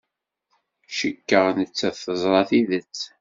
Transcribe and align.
Cikkeɣ 0.97 1.45
nettat 1.51 1.97
teẓra 2.03 2.41
tidet. 2.49 2.99